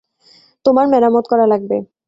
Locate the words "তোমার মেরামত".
0.65-1.25